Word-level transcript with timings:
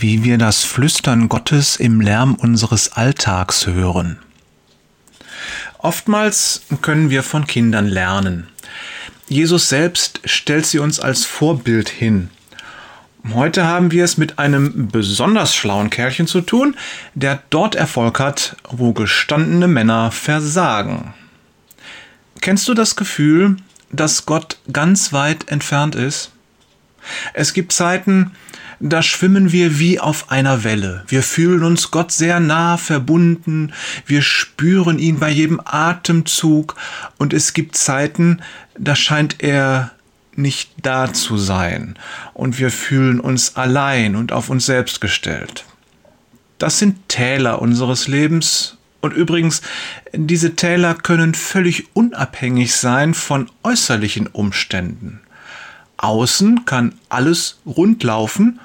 wie 0.00 0.22
wir 0.22 0.38
das 0.38 0.64
Flüstern 0.64 1.28
Gottes 1.28 1.76
im 1.76 2.00
Lärm 2.00 2.34
unseres 2.34 2.92
Alltags 2.92 3.66
hören. 3.66 4.18
Oftmals 5.78 6.62
können 6.82 7.10
wir 7.10 7.22
von 7.22 7.46
Kindern 7.46 7.86
lernen. 7.86 8.46
Jesus 9.28 9.68
selbst 9.68 10.20
stellt 10.24 10.66
sie 10.66 10.78
uns 10.78 11.00
als 11.00 11.24
Vorbild 11.24 11.88
hin. 11.88 12.30
Heute 13.34 13.66
haben 13.66 13.90
wir 13.90 14.04
es 14.04 14.16
mit 14.16 14.38
einem 14.38 14.88
besonders 14.88 15.54
schlauen 15.54 15.90
Kerlchen 15.90 16.26
zu 16.26 16.40
tun, 16.40 16.76
der 17.14 17.42
dort 17.50 17.74
Erfolg 17.74 18.20
hat, 18.20 18.56
wo 18.70 18.92
gestandene 18.92 19.68
Männer 19.68 20.12
versagen. 20.12 21.12
Kennst 22.40 22.68
du 22.68 22.74
das 22.74 22.94
Gefühl, 22.94 23.56
dass 23.90 24.26
Gott 24.26 24.58
ganz 24.72 25.12
weit 25.12 25.48
entfernt 25.50 25.94
ist? 25.94 26.30
Es 27.34 27.52
gibt 27.52 27.72
Zeiten, 27.72 28.32
da 28.80 29.02
schwimmen 29.02 29.50
wir 29.52 29.78
wie 29.78 29.98
auf 29.98 30.30
einer 30.30 30.62
Welle. 30.62 31.04
Wir 31.08 31.22
fühlen 31.22 31.64
uns 31.64 31.90
Gott 31.90 32.12
sehr 32.12 32.38
nah 32.38 32.76
verbunden, 32.76 33.72
wir 34.06 34.22
spüren 34.22 34.98
ihn 34.98 35.18
bei 35.18 35.30
jedem 35.30 35.60
Atemzug 35.64 36.76
und 37.18 37.32
es 37.32 37.54
gibt 37.54 37.76
Zeiten, 37.76 38.40
da 38.78 38.94
scheint 38.94 39.42
er 39.42 39.92
nicht 40.36 40.70
da 40.82 41.12
zu 41.12 41.36
sein 41.36 41.98
und 42.34 42.60
wir 42.60 42.70
fühlen 42.70 43.18
uns 43.18 43.56
allein 43.56 44.14
und 44.14 44.30
auf 44.30 44.48
uns 44.48 44.66
selbst 44.66 45.00
gestellt. 45.00 45.64
Das 46.58 46.78
sind 46.78 47.08
Täler 47.08 47.60
unseres 47.60 48.06
Lebens 48.06 48.78
und 49.00 49.12
übrigens, 49.12 49.62
diese 50.12 50.56
Täler 50.56 50.94
können 50.94 51.34
völlig 51.34 51.96
unabhängig 51.96 52.74
sein 52.74 53.14
von 53.14 53.50
äußerlichen 53.62 54.26
Umständen. 54.28 55.20
Außen 55.98 56.64
kann 56.64 56.94
alles 57.08 57.58
rund 57.66 58.02
laufen 58.02 58.60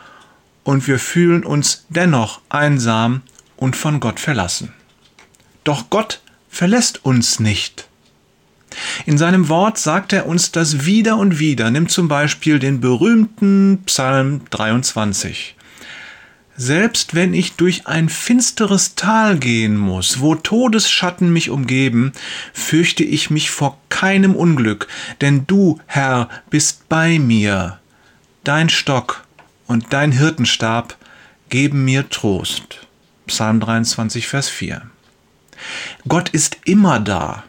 und 0.64 0.88
wir 0.88 1.00
fühlen 1.00 1.44
uns 1.44 1.86
dennoch 1.90 2.42
einsam 2.50 3.22
und 3.58 3.76
von 3.76 4.00
Gott 4.00 4.20
verlassen. 4.20 4.74
Doch 5.64 5.90
Gott 5.90 6.22
verlässt 6.50 7.04
uns 7.06 7.40
nicht. 7.40 7.88
In 9.06 9.18
seinem 9.18 9.50
Wort 9.50 9.78
sagt 9.78 10.14
er 10.14 10.26
uns 10.26 10.52
das 10.52 10.86
wieder 10.86 11.18
und 11.18 11.40
wieder. 11.40 11.70
Nimm 11.70 11.90
zum 11.90 12.08
Beispiel 12.08 12.60
den 12.60 12.80
berühmten 12.80 13.84
Psalm 13.86 14.42
23. 14.50 15.56
Selbst 16.56 17.16
wenn 17.16 17.34
ich 17.34 17.54
durch 17.54 17.88
ein 17.88 18.10
finsteres 18.10 18.94
Tal 18.94 19.40
gehen 19.40 19.76
muss, 19.76 20.20
wo 20.20 20.36
Todesschatten 20.36 21.34
mich 21.34 21.50
umgeben, 21.50 22.14
fürchte 22.54 23.04
ich 23.04 23.32
mich 23.32 23.50
vor 23.50 23.80
keinem 23.90 24.36
Unglück, 24.36 24.88
denn 25.22 25.48
du, 25.48 25.80
Herr, 25.88 26.30
bist 26.52 26.88
bei 26.90 27.18
mir. 27.18 27.80
Dein 28.44 28.70
Stock 28.70 29.26
und 29.66 29.94
dein 29.94 30.12
Hirtenstab 30.12 30.96
geben 31.50 31.86
mir 31.86 32.10
Trost. 32.10 32.86
Psalm 33.26 33.60
23, 33.60 34.28
Vers 34.28 34.50
4. 34.50 34.84
Gott 36.08 36.30
ist 36.30 36.58
immer 36.66 37.00
da. 37.00 37.44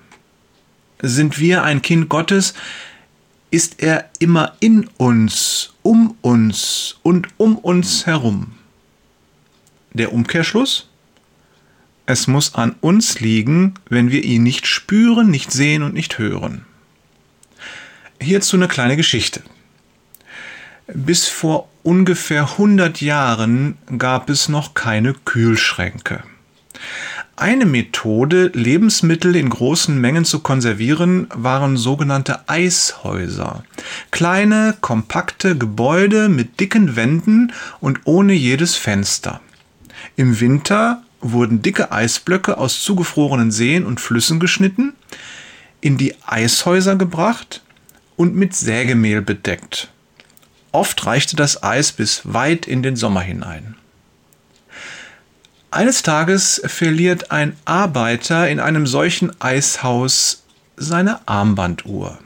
Sind 1.02 1.38
wir 1.38 1.62
ein 1.64 1.82
Kind 1.82 2.08
Gottes, 2.08 2.54
ist 3.50 3.82
er 3.82 4.08
immer 4.18 4.54
in 4.60 4.88
uns, 4.96 5.74
um 5.82 6.16
uns 6.22 6.96
und 7.02 7.28
um 7.36 7.58
uns 7.58 8.06
herum. 8.06 8.52
Der 9.94 10.12
Umkehrschluss? 10.12 10.88
Es 12.04 12.26
muss 12.26 12.56
an 12.56 12.74
uns 12.80 13.20
liegen, 13.20 13.74
wenn 13.88 14.10
wir 14.10 14.24
ihn 14.24 14.42
nicht 14.42 14.66
spüren, 14.66 15.30
nicht 15.30 15.52
sehen 15.52 15.84
und 15.84 15.94
nicht 15.94 16.18
hören. 16.18 16.66
Hierzu 18.20 18.56
eine 18.56 18.66
kleine 18.66 18.96
Geschichte. 18.96 19.42
Bis 20.88 21.28
vor 21.28 21.68
ungefähr 21.84 22.42
100 22.42 23.00
Jahren 23.00 23.78
gab 23.96 24.28
es 24.30 24.48
noch 24.48 24.74
keine 24.74 25.14
Kühlschränke. 25.14 26.24
Eine 27.36 27.64
Methode, 27.64 28.50
Lebensmittel 28.52 29.36
in 29.36 29.48
großen 29.48 30.00
Mengen 30.00 30.24
zu 30.24 30.40
konservieren, 30.40 31.28
waren 31.32 31.76
sogenannte 31.76 32.48
Eishäuser. 32.48 33.62
Kleine, 34.10 34.74
kompakte 34.80 35.56
Gebäude 35.56 36.28
mit 36.28 36.58
dicken 36.58 36.96
Wänden 36.96 37.52
und 37.80 38.00
ohne 38.04 38.32
jedes 38.32 38.74
Fenster. 38.74 39.40
Im 40.16 40.38
Winter 40.40 41.02
wurden 41.20 41.62
dicke 41.62 41.90
Eisblöcke 41.90 42.58
aus 42.58 42.82
zugefrorenen 42.82 43.50
Seen 43.50 43.84
und 43.84 44.00
Flüssen 44.00 44.40
geschnitten, 44.40 44.94
in 45.80 45.96
die 45.96 46.14
Eishäuser 46.26 46.96
gebracht 46.96 47.62
und 48.16 48.34
mit 48.34 48.54
Sägemehl 48.54 49.22
bedeckt. 49.22 49.88
Oft 50.72 51.06
reichte 51.06 51.36
das 51.36 51.62
Eis 51.62 51.92
bis 51.92 52.22
weit 52.24 52.66
in 52.66 52.82
den 52.82 52.96
Sommer 52.96 53.20
hinein. 53.20 53.76
Eines 55.70 56.02
Tages 56.02 56.62
verliert 56.66 57.32
ein 57.32 57.56
Arbeiter 57.64 58.48
in 58.48 58.60
einem 58.60 58.86
solchen 58.86 59.32
Eishaus 59.40 60.44
seine 60.76 61.26
Armbanduhr. 61.26 62.18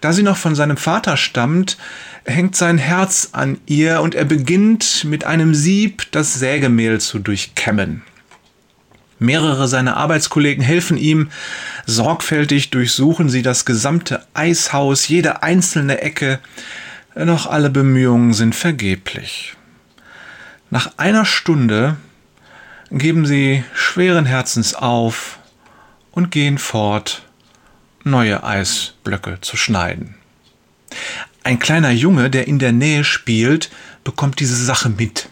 Da 0.00 0.12
sie 0.12 0.22
noch 0.22 0.36
von 0.36 0.54
seinem 0.54 0.76
Vater 0.76 1.16
stammt, 1.16 1.76
hängt 2.24 2.56
sein 2.56 2.78
Herz 2.78 3.30
an 3.32 3.58
ihr 3.66 4.00
und 4.00 4.14
er 4.14 4.24
beginnt 4.24 5.04
mit 5.04 5.24
einem 5.24 5.54
Sieb 5.54 6.06
das 6.12 6.34
Sägemehl 6.34 7.00
zu 7.00 7.18
durchkämmen. 7.18 8.02
Mehrere 9.18 9.68
seiner 9.68 9.96
Arbeitskollegen 9.96 10.64
helfen 10.64 10.96
ihm, 10.96 11.30
sorgfältig 11.86 12.70
durchsuchen 12.70 13.28
sie 13.28 13.42
das 13.42 13.64
gesamte 13.64 14.26
Eishaus, 14.34 15.08
jede 15.08 15.42
einzelne 15.42 16.00
Ecke, 16.00 16.40
doch 17.14 17.46
alle 17.46 17.70
Bemühungen 17.70 18.32
sind 18.32 18.54
vergeblich. 18.54 19.54
Nach 20.70 20.98
einer 20.98 21.24
Stunde 21.24 21.96
geben 22.90 23.24
sie 23.26 23.64
schweren 23.74 24.26
Herzens 24.26 24.74
auf 24.74 25.38
und 26.10 26.30
gehen 26.30 26.58
fort, 26.58 27.22
neue 28.04 28.44
Eisblöcke 28.44 29.38
zu 29.40 29.56
schneiden. 29.56 30.14
Ein 31.42 31.58
kleiner 31.58 31.90
Junge, 31.90 32.30
der 32.30 32.46
in 32.46 32.58
der 32.58 32.72
Nähe 32.72 33.04
spielt, 33.04 33.70
bekommt 34.04 34.40
diese 34.40 34.56
Sache 34.56 34.88
mit. 34.88 35.28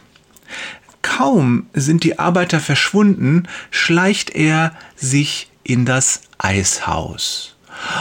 Kaum 1.02 1.66
sind 1.72 2.04
die 2.04 2.18
Arbeiter 2.18 2.60
verschwunden, 2.60 3.48
schleicht 3.70 4.30
er 4.30 4.74
sich 4.96 5.50
in 5.64 5.84
das 5.84 6.22
Eishaus. 6.38 7.56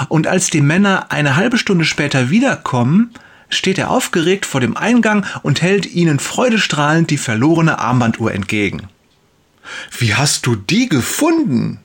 Und 0.09 0.27
als 0.27 0.49
die 0.49 0.61
Männer 0.61 1.11
eine 1.11 1.35
halbe 1.35 1.57
Stunde 1.57 1.85
später 1.85 2.29
wiederkommen, 2.29 3.11
steht 3.49 3.77
er 3.77 3.91
aufgeregt 3.91 4.45
vor 4.45 4.61
dem 4.61 4.77
Eingang 4.77 5.25
und 5.43 5.61
hält 5.61 5.85
ihnen 5.85 6.19
freudestrahlend 6.19 7.09
die 7.09 7.17
verlorene 7.17 7.79
Armbanduhr 7.79 8.33
entgegen. 8.33 8.87
Wie 9.97 10.15
hast 10.15 10.45
du 10.45 10.55
die 10.55 10.89
gefunden? 10.89 11.79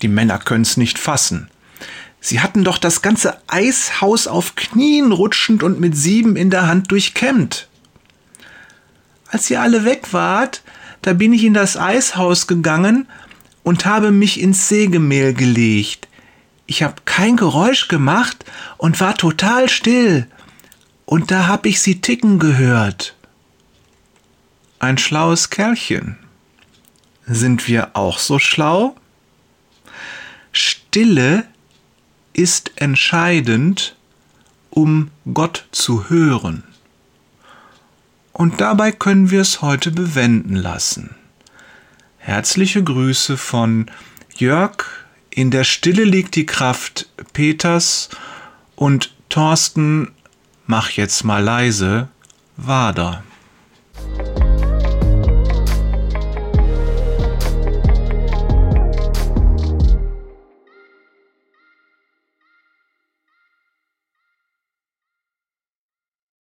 Die 0.00 0.08
Männer 0.08 0.38
können's 0.38 0.76
nicht 0.76 0.98
fassen. 0.98 1.48
Sie 2.24 2.38
hatten 2.38 2.62
doch 2.62 2.78
das 2.78 3.02
ganze 3.02 3.36
Eishaus 3.48 4.28
auf 4.28 4.54
Knien 4.54 5.10
rutschend 5.10 5.64
und 5.64 5.80
mit 5.80 5.96
sieben 5.96 6.36
in 6.36 6.50
der 6.50 6.68
Hand 6.68 6.92
durchkämmt. 6.92 7.66
Als 9.28 9.50
ihr 9.50 9.60
alle 9.60 9.84
weg 9.84 10.12
wart, 10.12 10.62
da 11.02 11.14
bin 11.14 11.32
ich 11.32 11.42
in 11.42 11.52
das 11.52 11.76
Eishaus 11.76 12.46
gegangen 12.46 13.08
und 13.64 13.86
habe 13.86 14.12
mich 14.12 14.40
ins 14.40 14.68
Sägemehl 14.68 15.34
gelegt. 15.34 16.06
Ich 16.66 16.84
habe 16.84 17.02
kein 17.04 17.36
Geräusch 17.36 17.88
gemacht 17.88 18.44
und 18.78 19.00
war 19.00 19.16
total 19.16 19.68
still. 19.68 20.28
Und 21.04 21.32
da 21.32 21.48
hab 21.48 21.66
ich 21.66 21.80
sie 21.80 22.00
ticken 22.00 22.38
gehört. 22.38 23.16
Ein 24.78 24.96
schlaues 24.96 25.50
Kerlchen. 25.50 26.18
Sind 27.26 27.66
wir 27.66 27.96
auch 27.96 28.20
so 28.20 28.38
schlau? 28.38 28.94
Stille 30.52 31.46
ist 32.32 32.72
entscheidend, 32.76 33.96
um 34.70 35.10
Gott 35.32 35.66
zu 35.70 36.08
hören. 36.08 36.64
Und 38.32 38.60
dabei 38.60 38.92
können 38.92 39.30
wir 39.30 39.42
es 39.42 39.60
heute 39.60 39.90
bewenden 39.90 40.56
lassen. 40.56 41.14
Herzliche 42.18 42.82
Grüße 42.82 43.36
von 43.36 43.90
Jörg, 44.36 44.84
in 45.30 45.50
der 45.50 45.64
Stille 45.64 46.04
liegt 46.04 46.34
die 46.36 46.46
Kraft 46.46 47.08
Peters 47.32 48.08
und 48.76 49.14
Thorsten, 49.28 50.12
mach 50.66 50.90
jetzt 50.90 51.24
mal 51.24 51.42
leise, 51.42 52.08
Wader. 52.56 53.24